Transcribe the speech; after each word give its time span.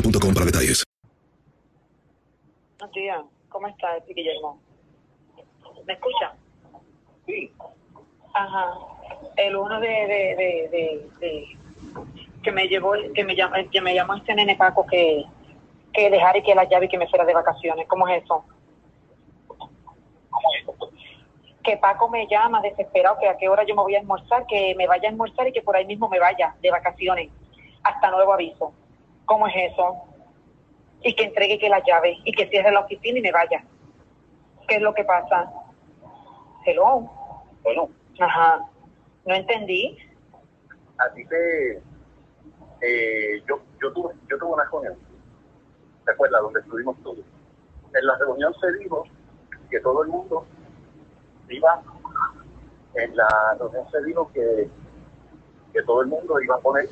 boostmobile.com 0.00 0.34
para 0.34 0.46
detalles. 0.46 0.84
Buenos 2.78 2.94
días, 2.94 3.20
¿cómo 3.48 3.66
está, 3.68 3.96
este 3.96 4.14
Guillermo? 4.14 4.60
¿Me 5.86 5.92
escucha? 5.94 6.32
Sí. 7.26 7.50
Ajá. 8.34 8.74
El 9.36 9.56
uno 9.56 9.80
de, 9.80 9.88
de, 9.88 10.36
de, 10.36 10.68
de, 10.70 11.08
de- 11.20 11.58
que 12.42 12.52
me 12.52 12.68
llevó, 12.68 12.92
que 13.14 13.24
me 13.24 13.34
llamó, 13.34 13.56
que 13.70 13.80
me 13.80 13.94
llamó 13.94 14.14
este 14.14 14.34
nene 14.34 14.54
Paco 14.56 14.86
que, 14.86 15.24
que 15.92 16.08
dejara 16.10 16.38
y 16.38 16.42
que 16.42 16.54
la 16.54 16.64
llave 16.64 16.86
y 16.86 16.88
que 16.88 16.98
me 16.98 17.08
fuera 17.08 17.24
de 17.24 17.34
vacaciones. 17.34 17.86
¿Cómo 17.88 18.06
es 18.08 18.22
eso? 18.22 18.44
Que 21.64 21.76
Paco 21.76 22.08
me 22.08 22.26
llama 22.28 22.60
desesperado 22.62 23.18
que 23.18 23.28
a 23.28 23.36
qué 23.36 23.48
hora 23.48 23.64
yo 23.66 23.74
me 23.74 23.82
voy 23.82 23.96
a 23.96 24.00
almorzar, 24.00 24.46
que 24.46 24.74
me 24.76 24.86
vaya 24.86 25.08
a 25.08 25.10
almorzar 25.10 25.48
y 25.48 25.52
que 25.52 25.62
por 25.62 25.74
ahí 25.76 25.84
mismo 25.84 26.08
me 26.08 26.20
vaya 26.20 26.54
de 26.62 26.70
vacaciones 26.70 27.28
hasta 27.82 28.10
nuevo 28.10 28.32
aviso. 28.32 28.72
¿Cómo 29.28 29.46
es 29.46 29.72
eso? 29.72 30.04
Y 31.02 31.14
que 31.14 31.24
entregue 31.24 31.58
que 31.58 31.68
la 31.68 31.82
llave 31.84 32.16
y 32.24 32.32
que 32.32 32.48
cierre 32.48 32.72
la 32.72 32.80
oficina 32.80 33.18
y 33.18 33.22
me 33.22 33.30
vaya. 33.30 33.62
¿Qué 34.66 34.76
es 34.76 34.82
lo 34.82 34.94
que 34.94 35.04
pasa? 35.04 35.52
Hello. 36.64 37.08
Bueno, 37.62 37.90
Ajá. 38.18 38.64
No 39.26 39.34
entendí. 39.34 39.98
a 40.98 41.12
ti 41.12 41.24
te... 41.26 41.76
eh, 42.80 43.42
yo, 43.46 43.60
yo, 43.82 43.92
tuve, 43.92 44.14
yo 44.28 44.38
tuve 44.38 44.54
una 44.54 44.64
reunión, 44.64 44.96
¿te 46.06 46.12
acuerdas? 46.12 46.40
Donde 46.42 46.60
estuvimos 46.60 46.96
todos. 47.02 47.24
En 47.94 48.06
la 48.06 48.16
reunión 48.16 48.54
se 48.60 48.72
dijo 48.78 49.04
que 49.70 49.78
todo 49.80 50.02
el 50.02 50.08
mundo 50.08 50.46
iba... 51.50 51.82
En 52.94 53.14
la 53.14 53.56
reunión 53.58 53.86
se 53.90 54.02
dijo 54.04 54.30
que, 54.32 54.68
que 55.74 55.82
todo 55.82 56.00
el 56.00 56.08
mundo 56.08 56.40
iba 56.40 56.56
a 56.56 56.60
poner 56.60 56.88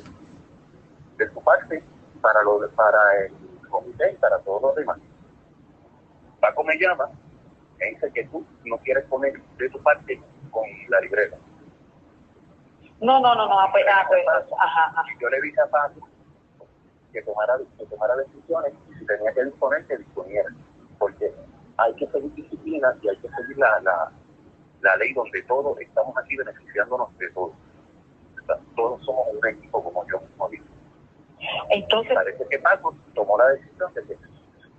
de 1.17 1.29
su 1.33 1.43
parte 1.43 1.83
para, 2.27 2.43
lo, 2.43 2.69
para 2.71 2.99
el 3.23 3.31
comité 3.69 4.11
y 4.11 4.15
para 4.17 4.37
todos 4.39 4.61
los 4.61 4.75
demás. 4.75 4.97
Paco 6.41 6.61
me 6.65 6.77
llama 6.77 7.09
e 7.79 7.89
dice 7.91 8.11
que 8.13 8.25
tú 8.25 8.45
no 8.65 8.77
quieres 8.79 9.05
poner 9.05 9.41
de 9.57 9.69
tu 9.69 9.81
parte 9.81 10.21
con 10.51 10.65
la 10.89 10.99
libreta. 10.99 11.37
No, 12.99 13.21
no, 13.21 13.33
no, 13.33 13.47
no. 13.47 13.59
ah, 13.59 13.69
pues, 13.71 13.85
ah, 13.89 14.03
pues, 14.09 14.25
ajá, 14.59 14.91
ajá. 14.93 15.05
yo 15.21 15.29
le 15.29 15.41
dije 15.41 15.61
a 15.61 15.67
Paco 15.67 16.09
que 17.13 17.21
tomara, 17.21 17.57
que 17.77 17.85
tomara 17.85 18.15
decisiones 18.17 18.73
y 18.89 18.99
si 18.99 19.05
tenía 19.05 19.33
que 19.33 19.45
disponer, 19.45 19.85
que 19.85 19.97
disponiera. 19.97 20.49
Porque 20.99 21.33
hay 21.77 21.93
que 21.93 22.07
seguir 22.07 22.33
disciplina 22.33 22.93
y 23.01 23.07
hay 23.07 23.17
que 23.19 23.29
seguir 23.29 23.57
la, 23.57 23.79
la, 23.81 24.11
la 24.81 24.97
ley 24.97 25.13
donde 25.13 25.41
todos 25.43 25.79
estamos 25.79 26.17
aquí 26.17 26.35
beneficiándonos 26.35 27.17
de 27.19 27.29
todos. 27.29 27.53
O 27.53 28.45
sea, 28.45 28.57
todos 28.75 29.05
somos 29.05 29.27
un 29.31 29.47
equipo, 29.47 29.81
como 29.81 30.05
yo 30.07 30.19
mismo 30.19 30.49
digo. 30.49 30.66
Entonces, 31.69 32.13
Parece 32.13 32.45
que 32.49 32.59
Paco 32.59 32.95
tomó 33.13 33.37
la 33.37 33.49
decisión 33.49 33.93
de 33.93 34.03
que 34.05 34.15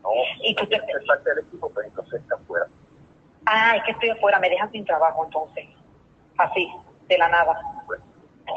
no 0.02 0.10
¿Y 0.42 0.54
tú 0.54 0.66
te- 0.66 0.76
es 0.76 1.06
parte 1.06 1.28
del 1.30 1.40
equipo, 1.40 1.70
pero 1.74 1.86
entonces 1.88 2.20
está 2.20 2.36
fuera. 2.38 2.66
ah, 3.46 3.76
es 3.76 3.82
que 3.84 3.90
estoy 3.92 4.10
afuera, 4.10 4.38
me 4.38 4.48
dejan 4.50 4.70
sin 4.72 4.84
trabajo 4.84 5.24
entonces. 5.24 5.66
Así, 6.38 6.70
de 7.08 7.18
la 7.18 7.28
nada. 7.28 7.60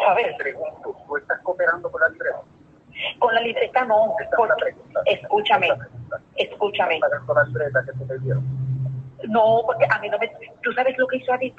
¿Sabes? 0.05 0.27
Te 0.37 0.43
pregunto, 0.43 0.95
¿tú 1.07 1.17
estás 1.17 1.39
cooperando 1.41 1.91
con 1.91 1.99
la 2.01 2.09
libreta? 2.09 2.41
Con 3.19 3.33
la 3.35 3.41
libreta 3.41 3.83
no, 3.85 4.15
porque, 4.37 4.75
escúchame, 5.05 5.69
escúchame. 6.35 6.95
¿Estás 6.95 7.09
pagando 7.27 7.33
la 7.33 7.43
libreta 7.45 7.83
que 7.85 8.05
te 8.05 8.19
dieron? 8.19 8.43
No, 9.27 9.61
porque 9.65 9.85
a 9.89 9.99
mí 9.99 10.09
no 10.09 10.17
me... 10.19 10.31
¿Tú 10.61 10.71
sabes 10.73 10.97
lo 10.97 11.07
que 11.07 11.17
hizo 11.17 11.33
Adit? 11.33 11.55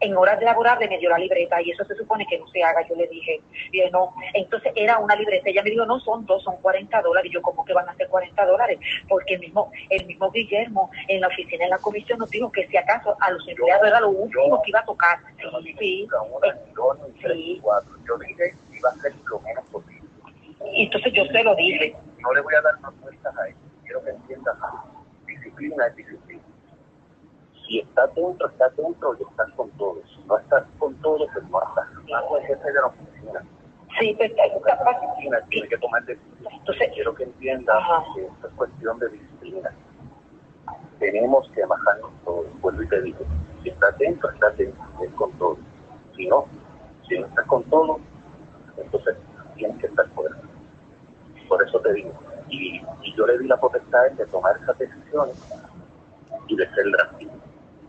En 0.00 0.16
horas 0.16 0.42
laborables 0.42 0.90
me 0.90 0.98
dio 0.98 1.08
la 1.08 1.18
libreta 1.18 1.60
y 1.62 1.70
eso 1.70 1.84
se 1.84 1.94
supone 1.94 2.26
que 2.28 2.38
no 2.38 2.46
se 2.48 2.62
haga. 2.62 2.86
Yo 2.86 2.94
le 2.96 3.06
dije, 3.08 3.40
él, 3.72 3.90
no. 3.92 4.14
Entonces 4.34 4.72
era 4.74 4.98
una 4.98 5.16
libreta. 5.16 5.48
Ella 5.48 5.62
me 5.62 5.70
dijo, 5.70 5.86
no, 5.86 5.98
son 6.00 6.26
dos, 6.26 6.42
son 6.42 6.56
40 6.58 7.00
dólares. 7.02 7.30
Y 7.30 7.34
yo, 7.34 7.42
¿cómo 7.42 7.64
que 7.64 7.72
van 7.72 7.88
a 7.88 7.94
ser 7.94 8.08
40 8.08 8.44
dólares? 8.44 8.78
Porque 9.08 9.34
el 9.34 9.40
mismo, 9.40 9.70
el 9.88 10.04
mismo 10.06 10.30
Guillermo 10.30 10.90
en 11.08 11.20
la 11.20 11.28
oficina, 11.28 11.64
en 11.64 11.70
la 11.70 11.78
comisión, 11.78 12.18
nos 12.18 12.30
dijo 12.30 12.52
que 12.52 12.66
si 12.66 12.76
acaso 12.76 13.16
a 13.20 13.30
los 13.30 13.48
empleados 13.48 13.86
era 13.86 14.00
lo 14.00 14.10
último 14.10 14.60
que 14.62 14.70
iba 14.70 14.80
a 14.80 14.84
tocar. 14.84 15.18
Sí, 15.62 15.74
sí. 15.78 16.08
Una, 16.30 16.54
dos, 16.74 16.98
tres, 17.20 17.58
cuatro. 17.62 17.92
Yo 18.06 18.18
dije 18.18 18.34
que 18.36 18.76
iba 18.76 18.90
a 18.90 18.94
ser 18.96 19.14
lo 19.24 19.40
menos 19.40 19.64
posible. 19.66 20.02
Y 20.72 20.84
entonces 20.84 21.12
yo 21.12 21.24
se 21.24 21.42
lo 21.42 21.54
dije. 21.54 21.96
No 22.20 22.32
le 22.32 22.40
voy 22.40 22.54
a 22.54 22.60
dar 22.60 22.78
más 22.80 23.00
vueltas 23.00 23.36
a 23.36 23.48
él. 23.48 23.54
Quiero 23.84 24.02
que 24.04 24.10
entiendas. 24.10 24.56
Disciplina 25.26 25.86
es 25.86 25.96
disciplina. 25.96 26.42
Si 27.66 27.80
estás 27.80 28.14
dentro, 28.14 28.48
estás 28.48 28.76
dentro 28.76 29.16
y 29.18 29.22
estás 29.22 29.50
con 29.56 29.70
todos. 29.72 30.02
Si 30.14 30.22
no 30.28 30.38
estás 30.38 30.64
con 30.78 30.94
todos, 30.96 31.28
pues 31.32 31.48
no 31.50 31.62
estás. 31.62 31.86
Paco 32.10 32.38
es 32.38 32.46
jefe 32.46 32.72
de 32.72 32.74
la 32.74 32.86
oficina. 32.86 33.42
Sí, 33.98 34.14
pues, 34.16 34.32
La 34.36 35.06
oficina 35.08 35.38
tiene 35.48 35.68
que 35.68 35.78
tomar 35.78 36.04
decisiones. 36.04 36.58
Entonces, 36.58 36.90
quiero 36.94 37.14
que 37.14 37.24
entiendas 37.24 37.82
que 38.14 38.26
esto 38.26 38.46
es 38.46 38.54
cuestión 38.54 38.98
de 38.98 39.08
disciplina. 39.08 39.70
Tenemos 40.98 41.50
que 41.50 41.64
bajarnos 41.64 42.12
todos. 42.24 42.46
Vuelvo 42.60 42.82
y 42.82 42.88
te 42.88 43.02
digo, 43.02 43.18
si 43.62 43.70
estás 43.70 43.98
dentro, 43.98 44.30
estás 44.30 44.56
dentro, 44.56 44.84
es 45.02 45.10
con 45.14 45.32
todos. 45.32 45.58
Si 46.14 46.26
no, 46.28 46.46
si 47.08 47.18
no 47.18 47.26
estás 47.26 47.46
con 47.46 47.62
todos, 47.64 48.00
entonces 48.76 49.16
tienes 49.54 49.78
que 49.78 49.86
estar 49.86 50.06
fuera. 50.10 50.36
Por 51.48 51.62
eso 51.62 51.80
te 51.80 51.92
digo. 51.94 52.12
Y, 52.48 52.80
y 53.02 53.16
yo 53.16 53.26
le 53.26 53.38
di 53.38 53.46
la 53.48 53.56
potestad 53.56 54.10
de 54.12 54.26
tomar 54.26 54.56
esas 54.62 54.78
decisiones 54.78 55.36
y 56.48 56.56
de 56.56 56.70
ser 56.74 56.90
drástico. 56.90 57.35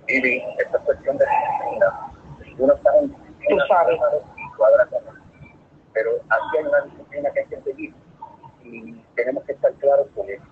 Y 0.09 0.38
esta 0.62 0.77
es 0.77 0.83
cuestión 0.86 1.18
de 1.18 1.25
disciplina. 1.25 1.88
Uno 2.57 2.74
está 2.74 2.89
en 3.01 3.09
Tú 3.09 3.56
sabes. 3.68 3.98
cuadra. 4.57 4.88
Pero 5.94 6.09
aquí 6.30 6.57
hay 6.59 6.65
una 6.65 6.81
disciplina 6.92 7.30
que 7.33 7.39
hay 7.39 7.45
que 7.48 7.62
seguir 7.62 7.94
y 8.63 8.95
tenemos 9.15 9.44
que 9.45 9.54
estar 9.54 9.71
claros 9.74 10.07
con 10.15 10.30
eso. 10.30 10.44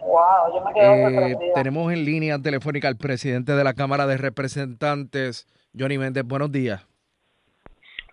Wow, 0.00 0.54
yo 0.54 0.64
me 0.64 0.72
quedo 0.74 1.26
Eh, 1.26 1.52
tenemos 1.54 1.92
en 1.92 2.04
línea 2.04 2.38
telefónica 2.38 2.88
al 2.88 2.96
presidente 2.96 3.52
de 3.52 3.64
la 3.64 3.74
Cámara 3.74 4.06
de 4.06 4.16
Representantes, 4.16 5.46
Johnny 5.78 5.98
Méndez. 5.98 6.24
Buenos 6.24 6.52
días. 6.52 6.86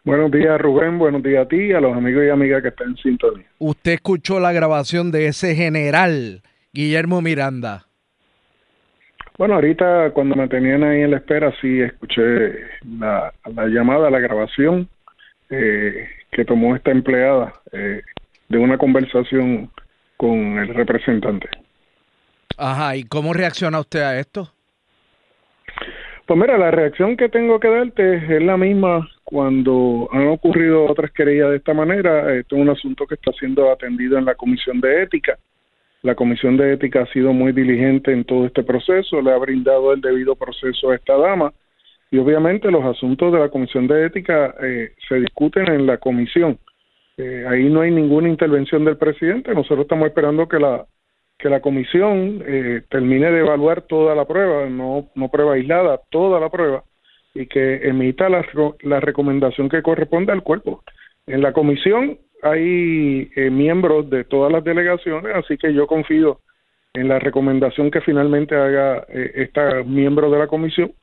Buenos 0.04 0.31
días, 0.31 0.60
Rubén. 0.60 1.00
Buenos 1.00 1.24
días 1.24 1.46
a 1.46 1.48
ti 1.48 1.58
y 1.58 1.74
a 1.74 1.80
los 1.80 1.96
amigos 1.96 2.24
y 2.26 2.30
amigas 2.30 2.62
que 2.62 2.68
están 2.70 2.90
en 2.90 2.98
sintonía. 2.98 3.46
Usted 3.60 3.94
escuchó 3.94 4.40
la 4.40 4.52
grabación 4.52 5.12
de 5.12 5.28
ese 5.28 5.56
general, 5.56 6.42
Guillermo 6.74 7.22
Miranda. 7.22 7.88
Bueno, 9.38 9.56
ahorita 9.56 10.12
cuando 10.12 10.36
me 10.36 10.48
tenían 10.48 10.84
ahí 10.84 11.02
en 11.02 11.12
la 11.12 11.18
espera, 11.18 11.54
sí 11.60 11.82
escuché 11.82 12.54
la, 13.00 13.34
la 13.54 13.68
llamada, 13.68 14.10
la 14.10 14.20
grabación 14.20 14.88
eh, 15.50 16.08
que 16.32 16.46
tomó 16.46 16.76
esta 16.76 16.92
empleada 16.92 17.54
eh, 17.72 18.02
de 18.48 18.58
una 18.58 18.78
conversación 18.78 19.70
con 20.18 20.58
el 20.58 20.74
representante. 20.74 21.50
Ajá, 22.58 22.96
¿y 22.96 23.04
cómo 23.04 23.34
reacciona 23.34 23.80
usted 23.80 24.02
a 24.02 24.18
esto? 24.18 24.50
Pues 26.26 26.40
mira, 26.40 26.58
la 26.58 26.72
reacción 26.72 27.18
que 27.18 27.30
tengo 27.30 27.60
que 27.60 27.68
darte 27.68 28.16
es 28.16 28.42
la 28.42 28.58
misma 28.58 29.08
cuando 29.24 30.10
han 30.12 30.28
ocurrido 30.28 30.86
otras 30.86 31.12
querellas 31.12 31.52
de 31.52 31.58
esta 31.58 31.74
manera. 31.74 32.34
Esto 32.34 32.56
es 32.56 32.62
un 32.62 32.70
asunto 32.70 33.06
que 33.06 33.16
está 33.16 33.31
siendo 33.34 33.72
atendido 33.72 34.18
en 34.18 34.26
la 34.26 34.36
Comisión 34.36 34.80
de 34.80 35.04
Ética. 35.04 35.38
La 36.06 36.13
Comisión 36.13 36.56
de 36.56 36.74
Ética 36.74 37.02
ha 37.02 37.07
sido 37.07 37.34
muy 37.34 37.52
diligente 37.52 38.12
en 38.12 38.25
todo 38.25 38.46
este 38.46 38.62
proceso, 38.62 39.24
le 39.24 39.31
ha 39.31 39.38
brindado 39.38 39.92
el 39.92 40.02
debido 40.02 40.36
proceso 40.36 40.92
a 40.92 40.96
esta 40.96 41.18
dama 41.18 41.52
y 42.12 42.19
obviamente 42.19 42.69
los 42.69 42.86
asuntos 42.86 43.34
de 43.34 43.40
la 43.40 43.50
Comisión 43.50 43.88
de 43.88 44.06
Ética 44.06 44.54
eh, 44.62 44.94
se 45.10 45.16
discuten 45.16 45.68
en 45.68 45.88
la 45.88 45.98
comisión. 45.98 46.60
Eh, 47.18 47.44
ahí 47.50 47.69
no 47.69 47.81
hay 47.81 47.90
ninguna 47.90 48.30
intervención 48.30 48.86
del 48.86 48.98
presidente. 48.98 49.56
Nosotros 49.56 49.80
estamos 49.81 50.06
esperando 50.06 50.48
que 50.48 50.60
la 50.60 50.86
que 51.40 51.50
la 51.50 51.60
comisión 51.60 52.44
eh, 52.46 52.84
termine 52.88 53.31
de 53.31 53.40
evaluar 53.40 53.81
toda 53.81 54.13
la 54.13 54.25
prueba, 54.25 54.69
no, 54.69 55.10
no 55.16 55.30
prueba 55.30 55.56
aislada, 55.56 56.00
toda 56.12 56.40
la 56.40 56.50
prueba, 56.50 56.84
y 57.34 57.48
que 57.48 57.88
emita 57.88 58.30
la, 58.30 58.46
la 58.81 59.00
recomendación 59.00 59.69
que 59.69 59.81
corresponde 59.81 60.31
al 60.31 60.44
cuerpo. 60.44 60.84
En 61.25 61.42
la 61.42 61.52
comisión 61.52 62.19
hay 62.45 63.31
eh, 63.36 63.50
miembros 63.50 64.07
de 64.09 64.24
todas 64.24 64.51
las 64.51 64.63
delegaciones, 64.63 65.36
así 65.36 65.57
que 65.57 65.74
yo 65.74 65.88
confío 65.88 66.42
en 66.94 67.07
la 67.07 67.18
recomendación 67.18 67.89
que 67.89 68.01
finalmente 68.01 68.56
haga 68.56 69.03
eh, 69.09 69.31
esta 69.36 69.83
miembro 69.83 70.30
de 70.30 70.39
la 70.39 70.47
comisión 70.47 70.94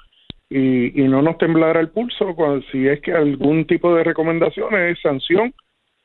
y, 0.48 1.02
y 1.02 1.08
no 1.08 1.20
nos 1.20 1.38
temblará 1.38 1.80
el 1.80 1.88
pulso 1.88 2.34
cuando, 2.36 2.64
si 2.70 2.86
es 2.86 3.00
que 3.00 3.12
algún 3.12 3.66
tipo 3.66 3.92
de 3.94 4.04
recomendación 4.04 4.74
es 4.76 5.00
sanción 5.00 5.52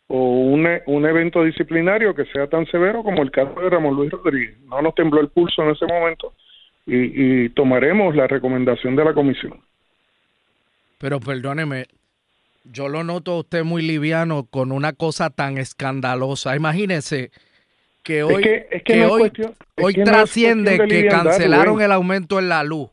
o 0.08 0.18
un, 0.18 0.68
un 0.88 1.06
evento 1.06 1.44
disciplinario 1.44 2.16
que 2.16 2.26
sea 2.26 2.48
tan 2.48 2.66
severo 2.66 3.04
como 3.04 3.22
el 3.22 3.30
caso 3.30 3.60
de 3.62 3.70
Ramón 3.70 3.96
Luis 3.96 4.10
Rodríguez. 4.10 4.58
No 4.62 4.82
nos 4.82 4.96
tembló 4.96 5.22
el 5.22 5.30
pulso 5.30 5.62
en 5.64 5.70
ese 5.70 5.86
momento 5.86 6.34
y, 6.88 7.44
y 7.46 7.50
tomaremos 7.50 8.16
la 8.16 8.26
recomendación 8.26 8.96
de 8.96 9.06
la 9.06 9.14
comisión. 9.14 9.60
Pero 10.98 11.20
perdóneme, 11.20 11.86
yo 12.72 12.88
lo 12.90 13.04
noto 13.04 13.32
a 13.34 13.40
usted 13.40 13.64
muy 13.64 13.82
liviano 13.82 14.46
con 14.50 14.72
una 14.72 14.94
cosa 14.94 15.30
tan 15.30 15.58
escandalosa. 15.58 16.56
Imagínese 16.56 17.32
que 18.04 18.24
hoy, 18.24 18.42
que, 18.44 18.68
es 18.72 18.84
que, 18.84 18.94
que 18.94 18.96
no 18.98 19.06
es 19.06 19.12
hoy, 19.12 19.20
cuestión- 19.20 19.54
hoy 19.82 19.94
que 19.94 20.04
trasciende 20.04 20.78
que 20.88 21.08
cancelaron 21.08 21.82
el 21.82 21.92
aumento 21.92 22.40
en 22.40 22.50
la 22.50 22.64
luz. 22.64 22.90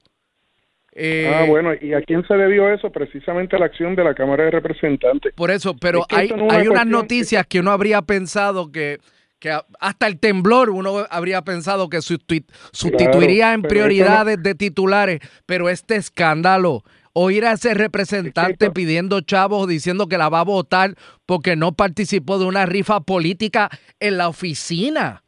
Eh, 0.97 1.33
ah, 1.35 1.45
bueno, 1.49 1.71
¿y 1.81 1.93
a 1.93 2.03
quién 2.03 2.25
se 2.27 2.35
debió 2.35 2.73
eso? 2.73 2.91
Precisamente 2.91 3.57
a 3.57 3.59
la 3.59 3.67
acción 3.67 3.97
de 3.97 4.05
la 4.05 4.15
Cámara 4.15 4.45
de 4.45 4.53
Representantes. 4.53 5.33
Por 5.35 5.51
eso, 5.51 5.77
pero 5.77 6.07
Es 6.09 6.17
hay, 6.17 6.29
no 6.31 6.49
hay 6.51 6.69
unas 6.69 6.87
noticias 6.87 7.45
que 7.49 7.59
uno 7.59 7.73
habría 7.73 8.03
pensado 8.03 8.71
que, 8.71 8.99
que 9.41 9.51
hasta 9.81 10.07
el 10.07 10.21
temblor 10.21 10.71
uno 10.71 11.05
habría 11.11 11.43
pensado 11.43 11.89
que 11.89 11.97
sustitu- 11.99 12.45
sustituiría 12.71 13.55
en 13.55 13.63
prioridades 13.63 14.41
de 14.41 14.55
titulares, 14.55 15.19
pero 15.47 15.69
este 15.69 15.97
escándalo, 15.97 16.85
oír 17.15 17.45
a 17.47 17.53
ese 17.53 17.73
representante 17.75 18.71
pidiendo 18.71 19.21
chavos 19.23 19.67
diciendo 19.69 20.07
que 20.09 20.19
la 20.19 20.29
va 20.29 20.41
a 20.41 20.45
votar 20.45 20.95
porque 21.27 21.57
no 21.57 21.73
participó 21.73 22.39
de 22.39 22.45
una 22.45 22.67
rifa 22.67 23.01
política 23.01 23.71
en 24.01 24.19
la 24.19 24.29
oficina. 24.29 25.23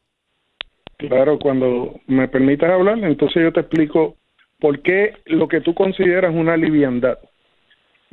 Claro, 0.97 1.37
cuando 1.39 1.99
me 2.07 2.27
permitas 2.27 2.69
hablar, 2.71 2.97
entonces 3.03 3.41
yo 3.43 3.53
te 3.53 3.61
explico 3.61 4.15
por 4.59 4.81
qué 4.81 5.13
lo 5.25 5.47
que 5.47 5.61
tú 5.61 5.73
consideras 5.73 6.33
una 6.33 6.57
liviandad. 6.57 7.17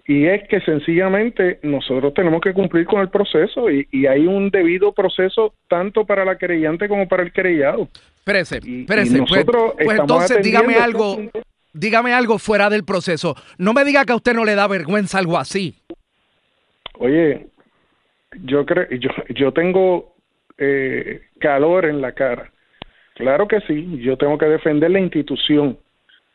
Y 0.06 0.26
es 0.26 0.46
que 0.50 0.60
sencillamente 0.60 1.60
nosotros 1.62 2.12
tenemos 2.12 2.42
que 2.42 2.52
cumplir 2.52 2.84
con 2.84 3.00
el 3.00 3.08
proceso 3.08 3.70
y, 3.70 3.88
y 3.90 4.04
hay 4.06 4.26
un 4.26 4.50
debido 4.50 4.92
proceso 4.92 5.54
tanto 5.66 6.04
para 6.04 6.26
la 6.26 6.36
querellante 6.36 6.88
como 6.88 7.08
para 7.08 7.22
el 7.22 7.32
querellado. 7.32 7.88
Espérese, 8.18 8.60
Y- 8.62 8.78
y 8.78 8.80
espérese, 8.82 9.18
pues, 9.26 9.44
pues 9.82 9.98
entonces 9.98 10.42
dígame 10.42 10.74
algo, 10.74 11.18
este. 11.20 11.42
Dígame 11.74 12.14
algo 12.14 12.38
fuera 12.38 12.70
del 12.70 12.84
proceso. 12.84 13.34
No 13.58 13.74
me 13.74 13.84
diga 13.84 14.04
que 14.04 14.12
a 14.12 14.16
usted 14.16 14.32
no 14.32 14.44
le 14.44 14.54
da 14.54 14.66
vergüenza 14.66 15.18
algo 15.18 15.36
así. 15.36 15.74
Oye, 16.98 17.48
yo 18.44 18.64
creo, 18.64 18.88
yo, 18.90 19.10
yo 19.34 19.52
tengo 19.52 20.14
eh, 20.56 21.22
calor 21.38 21.84
en 21.84 22.00
la 22.00 22.12
cara. 22.12 22.50
Claro 23.14 23.46
que 23.46 23.60
sí, 23.60 23.98
yo 24.00 24.16
tengo 24.16 24.38
que 24.38 24.46
defender 24.46 24.90
la 24.90 25.00
institución, 25.00 25.78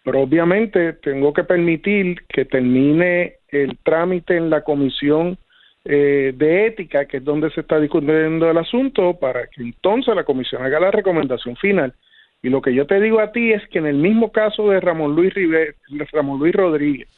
pero 0.04 0.22
obviamente 0.22 0.94
tengo 0.94 1.34
que 1.34 1.44
permitir 1.44 2.26
que 2.28 2.46
termine 2.46 3.36
el 3.50 3.78
trámite 3.84 4.38
en 4.38 4.50
la 4.50 4.64
comisión 4.64 5.38
eh, 5.86 6.34
de 6.36 6.68
ética, 6.68 7.06
que 7.06 7.18
es 7.18 7.24
donde 7.24 7.50
se 7.52 7.62
está 7.62 7.80
discutiendo 7.80 8.50
el 8.50 8.58
asunto, 8.58 9.18
para 9.20 9.48
que 9.48 9.62
entonces 9.62 10.16
la 10.16 10.24
comisión 10.24 10.64
haga 10.64 10.80
la 10.80 10.92
recomendación 10.92 11.56
final. 11.58 11.94
Y 12.42 12.50
lo 12.50 12.62
que 12.62 12.74
yo 12.74 12.88
te 12.88 13.00
digo 13.02 13.20
a 13.20 13.32
ti 13.32 13.52
es 13.52 13.68
que 13.70 13.80
en 13.80 13.86
el 13.86 13.98
mismo 13.98 14.32
caso 14.32 14.70
de 14.70 14.80
Ramón 14.80 15.16
Luis 15.16 15.34
River, 15.34 15.76
Ramón 16.12 16.40
Luis 16.40 16.54
Rodríguez, 16.54 17.10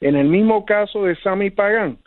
en 0.00 0.16
el 0.16 0.28
mismo 0.28 0.64
caso 0.64 1.04
de 1.04 1.16
Sammy 1.16 1.50
Pagán, 1.50 1.98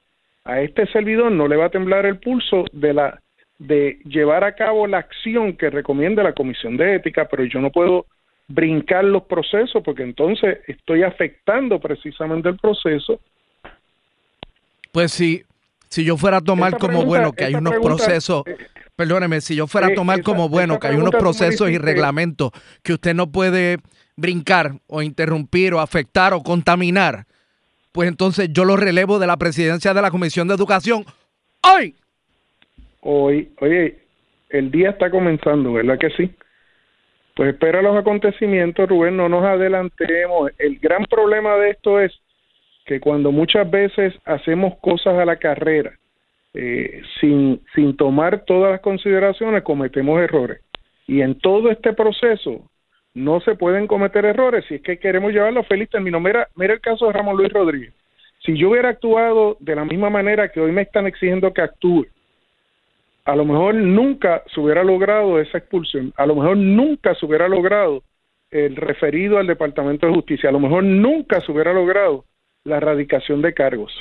a 0.46 0.60
este 0.62 0.88
servidor 0.88 1.32
no 1.32 1.48
le 1.48 1.56
va 1.56 1.66
a 1.66 1.70
temblar 1.70 2.06
el 2.06 2.18
pulso 2.18 2.66
de 2.72 2.94
la 2.94 3.20
de 3.60 4.00
llevar 4.06 4.44
a 4.44 4.56
cabo 4.56 4.88
la 4.88 4.98
acción 4.98 5.54
que 5.56 5.70
recomienda 5.70 6.24
la 6.24 6.34
Comisión 6.34 6.76
de 6.76 6.96
Ética, 6.96 7.28
pero 7.30 7.46
yo 7.46 7.62
no 7.62 7.70
puedo 7.72 8.08
brincar 8.48 9.06
los 9.06 9.24
procesos 9.24 9.82
porque 9.86 10.04
entonces 10.04 10.58
estoy 10.68 11.04
afectando 11.04 11.80
precisamente 11.80 12.50
el 12.50 12.58
proceso. 12.58 13.22
Pues 14.92 15.12
si, 15.14 15.44
si 15.88 16.04
yo 16.04 16.18
fuera 16.18 16.38
a 16.38 16.42
tomar 16.42 16.74
como 16.74 16.88
pregunta- 17.00 17.08
bueno 17.08 17.32
que 17.32 17.46
hay 17.46 17.56
unos 17.56 17.74
pregunta, 17.74 17.96
procesos, 18.04 18.44
eh, 18.48 18.58
perdóneme, 18.96 19.42
si 19.42 19.56
yo 19.56 19.68
fuera 19.68 19.88
a 19.88 19.94
tomar 19.94 20.20
esa- 20.20 20.24
como 20.24 20.50
bueno 20.50 20.80
que 20.80 20.88
hay 20.88 20.96
unos 20.96 21.12
procesos 21.12 21.70
y 21.70 21.78
reglamentos 21.78 22.52
que 22.84 22.94
usted 22.94 23.14
no 23.14 23.32
puede 23.32 23.78
brincar 24.16 24.74
o 24.88 25.02
interrumpir 25.02 25.74
o 25.74 25.80
afectar 25.80 26.34
o 26.34 26.42
contaminar, 26.44 27.26
pues 27.92 28.08
entonces 28.08 28.50
yo 28.52 28.66
lo 28.66 28.78
relevo 28.78 29.20
de 29.20 29.28
la 29.28 29.38
presidencia 29.38 29.94
de 29.94 30.02
la 30.02 30.12
Comisión 30.12 30.48
de 30.48 30.54
Educación 30.56 31.06
hoy. 31.62 31.96
Hoy, 33.02 33.52
oye, 33.60 34.00
el 34.50 34.72
día 34.72 34.92
está 34.92 35.10
comenzando, 35.10 35.74
¿verdad 35.74 35.98
que 36.00 36.10
sí? 36.12 36.32
Pues 37.36 37.50
espera 37.54 37.82
los 37.82 37.98
acontecimientos, 37.98 38.88
Rubén, 38.88 39.18
no 39.18 39.28
nos 39.28 39.44
adelantemos. 39.44 40.52
El 40.60 40.78
gran 40.80 41.04
problema 41.06 41.56
de 41.58 41.72
esto 41.72 42.00
es 42.00 42.12
que 42.86 43.00
cuando 43.00 43.32
muchas 43.32 43.70
veces 43.70 44.14
hacemos 44.26 44.76
cosas 44.82 45.18
a 45.18 45.26
la 45.26 45.38
carrera, 45.38 45.94
eh, 46.54 47.02
sin, 47.20 47.62
sin 47.74 47.98
tomar 47.98 48.46
todas 48.46 48.72
las 48.72 48.82
consideraciones, 48.82 49.64
cometemos 49.64 50.20
errores. 50.20 50.62
Y 51.08 51.22
en 51.22 51.40
todo 51.40 51.72
este 51.72 51.94
proceso 51.94 52.70
no 53.16 53.42
se 53.42 53.56
pueden 53.56 53.88
cometer 53.88 54.26
errores 54.26 54.66
si 54.68 54.76
es 54.76 54.82
que 54.82 55.00
queremos 55.00 55.32
llevarlo 55.34 55.62
a 55.62 55.64
feliz 55.64 55.90
término. 55.90 56.20
Mira, 56.20 56.48
mira 56.56 56.74
el 56.74 56.82
caso 56.82 57.08
de 57.08 57.14
Ramón 57.14 57.38
Luis 57.38 57.52
Rodríguez. 57.52 57.94
Si 58.46 58.58
yo 58.58 58.70
hubiera 58.70 58.90
actuado 58.90 59.58
de 59.60 59.76
la 59.76 59.86
misma 59.86 60.10
manera 60.10 60.50
que 60.50 60.60
hoy 60.60 60.72
me 60.72 60.82
están 60.84 61.08
exigiendo 61.08 61.54
que 61.54 61.62
actúe, 61.62 62.06
a 63.26 63.36
lo 63.36 63.46
mejor 63.46 63.76
nunca 63.76 64.44
se 64.54 64.60
hubiera 64.60 64.84
logrado 64.84 65.40
esa 65.40 65.58
expulsión, 65.58 66.14
a 66.18 66.26
lo 66.26 66.36
mejor 66.36 66.58
nunca 66.58 67.16
se 67.16 67.26
hubiera 67.26 67.48
logrado 67.48 68.04
el 68.52 68.76
referido 68.76 69.38
al 69.38 69.48
Departamento 69.48 70.06
de 70.06 70.14
Justicia, 70.14 70.50
a 70.50 70.52
lo 70.52 70.60
mejor 70.60 70.84
nunca 70.84 71.40
se 71.42 71.52
hubiera 71.52 71.74
logrado 71.74 72.26
la 72.66 72.78
erradicación 72.78 73.42
de 73.42 73.54
cargos 73.54 73.92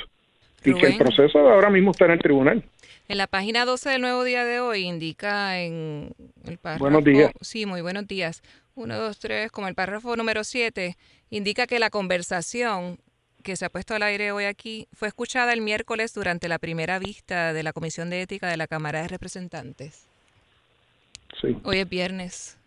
y 0.63 0.73
que 0.73 0.87
el 0.87 0.93
Rubén. 0.93 0.97
proceso 0.97 1.39
ahora 1.39 1.69
mismo 1.69 1.91
está 1.91 2.05
en 2.05 2.11
el 2.11 2.19
tribunal. 2.19 2.63
En 3.07 3.17
la 3.17 3.27
página 3.27 3.65
12 3.65 3.89
del 3.89 4.01
Nuevo 4.01 4.23
Día 4.23 4.45
de 4.45 4.59
hoy 4.59 4.83
indica 4.83 5.59
en 5.59 6.13
el 6.45 6.57
párrafo... 6.57 6.85
Buenos 6.85 7.03
días. 7.03 7.31
Sí, 7.41 7.65
muy 7.65 7.81
buenos 7.81 8.07
días. 8.07 8.41
Uno, 8.75 8.97
dos, 8.97 9.19
tres, 9.19 9.51
como 9.51 9.67
el 9.67 9.75
párrafo 9.75 10.15
número 10.15 10.43
7, 10.43 10.95
indica 11.29 11.67
que 11.67 11.79
la 11.79 11.89
conversación 11.89 12.97
que 13.43 13.55
se 13.57 13.65
ha 13.65 13.69
puesto 13.69 13.93
al 13.93 14.03
aire 14.03 14.31
hoy 14.31 14.45
aquí 14.45 14.87
fue 14.93 15.09
escuchada 15.09 15.51
el 15.53 15.61
miércoles 15.61 16.13
durante 16.13 16.47
la 16.47 16.59
primera 16.59 16.97
vista 16.97 17.51
de 17.53 17.61
la 17.61 17.73
Comisión 17.73 18.09
de 18.09 18.21
Ética 18.21 18.47
de 18.47 18.57
la 18.57 18.67
Cámara 18.67 19.01
de 19.01 19.09
Representantes. 19.09 20.07
Sí. 21.41 21.57
Hoy 21.63 21.79
es 21.79 21.89
viernes. 21.89 22.57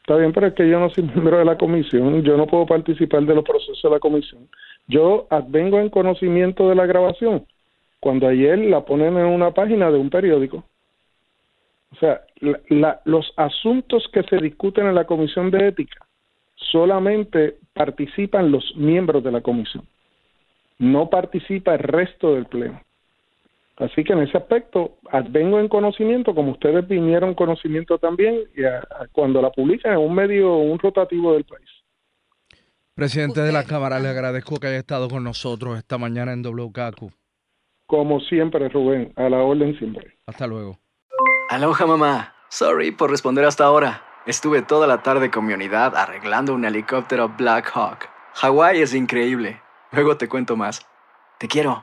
Está 0.00 0.16
bien, 0.16 0.32
pero 0.32 0.46
es 0.48 0.54
que 0.54 0.68
yo 0.68 0.80
no 0.80 0.90
soy 0.90 1.04
miembro 1.14 1.38
de 1.38 1.44
la 1.44 1.56
comisión, 1.56 2.22
yo 2.22 2.36
no 2.36 2.46
puedo 2.46 2.66
participar 2.66 3.22
de 3.24 3.34
los 3.34 3.44
procesos 3.44 3.80
de 3.82 3.90
la 3.90 4.00
comisión. 4.00 4.48
Yo 4.88 5.26
vengo 5.48 5.78
en 5.78 5.88
conocimiento 5.90 6.68
de 6.68 6.74
la 6.74 6.86
grabación 6.86 7.46
cuando 8.00 8.26
ayer 8.26 8.58
la 8.58 8.84
ponen 8.84 9.16
en 9.18 9.26
una 9.26 9.52
página 9.52 9.90
de 9.90 9.98
un 9.98 10.10
periódico. 10.10 10.64
O 11.92 11.96
sea, 11.96 12.22
la- 12.40 12.60
la- 12.68 13.00
los 13.04 13.32
asuntos 13.36 14.08
que 14.12 14.22
se 14.24 14.38
discuten 14.38 14.86
en 14.86 14.94
la 14.94 15.04
comisión 15.04 15.50
de 15.50 15.68
ética 15.68 16.06
solamente 16.56 17.56
participan 17.74 18.50
los 18.50 18.74
miembros 18.76 19.22
de 19.24 19.32
la 19.32 19.40
comisión. 19.40 19.84
no 20.78 21.10
participa 21.10 21.74
el 21.74 21.80
resto 21.80 22.34
del 22.34 22.46
pleno. 22.46 22.80
Así 23.80 24.04
que 24.04 24.12
en 24.12 24.20
ese 24.20 24.36
aspecto 24.36 24.98
vengo 25.30 25.58
en 25.58 25.68
conocimiento, 25.68 26.34
como 26.34 26.52
ustedes 26.52 26.86
vinieron 26.86 27.30
en 27.30 27.34
conocimiento 27.34 27.98
también, 27.98 28.44
y 28.54 28.62
cuando 29.12 29.40
la 29.40 29.50
publican 29.50 29.92
en 29.92 29.98
un 29.98 30.14
medio, 30.14 30.54
un 30.56 30.78
rotativo 30.78 31.32
del 31.32 31.44
país. 31.44 31.68
Presidente 32.94 33.40
de 33.40 33.52
la 33.52 33.64
Cámara, 33.64 33.98
le 33.98 34.08
agradezco 34.08 34.56
que 34.60 34.66
haya 34.66 34.76
estado 34.76 35.08
con 35.08 35.24
nosotros 35.24 35.78
esta 35.78 35.96
mañana 35.96 36.34
en 36.34 36.42
WKQ. 36.42 37.10
Como 37.86 38.20
siempre, 38.20 38.68
Rubén, 38.68 39.14
a 39.16 39.30
la 39.30 39.38
orden 39.38 39.76
siempre. 39.78 40.18
Hasta 40.26 40.46
luego. 40.46 40.78
Aloha, 41.48 41.86
mamá. 41.86 42.34
Sorry 42.50 42.90
por 42.90 43.10
responder 43.10 43.46
hasta 43.46 43.64
ahora. 43.64 44.02
Estuve 44.26 44.60
toda 44.60 44.86
la 44.86 45.02
tarde 45.02 45.30
con 45.30 45.46
mi 45.46 45.54
unidad 45.54 45.96
arreglando 45.96 46.54
un 46.54 46.66
helicóptero 46.66 47.30
Black 47.30 47.70
Hawk. 47.74 48.08
Hawái 48.34 48.82
es 48.82 48.94
increíble. 48.94 49.60
Luego 49.92 50.18
te 50.18 50.28
cuento 50.28 50.56
más. 50.56 50.86
Te 51.38 51.48
quiero. 51.48 51.82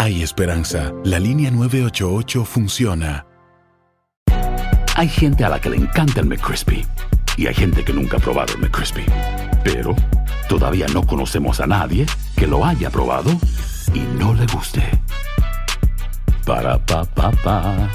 Hay 0.00 0.22
esperanza. 0.22 0.92
La 1.02 1.18
línea 1.18 1.50
988 1.50 2.44
funciona. 2.44 3.26
Hay 4.94 5.08
gente 5.08 5.44
a 5.44 5.48
la 5.48 5.60
que 5.60 5.70
le 5.70 5.76
encanta 5.76 6.20
el 6.20 6.26
McCrispy 6.26 6.86
y 7.36 7.48
hay 7.48 7.54
gente 7.54 7.84
que 7.84 7.92
nunca 7.92 8.16
ha 8.16 8.20
probado 8.20 8.54
el 8.54 8.60
McCrispy. 8.60 9.04
Pero 9.64 9.96
todavía 10.48 10.86
no 10.94 11.04
conocemos 11.04 11.58
a 11.58 11.66
nadie 11.66 12.06
que 12.36 12.46
lo 12.46 12.64
haya 12.64 12.90
probado 12.90 13.32
y 13.92 13.98
no 14.20 14.34
le 14.34 14.46
guste. 14.46 14.84
Para 16.46 16.78
pa 16.86 17.04
pa 17.04 17.32
pa. 17.32 17.90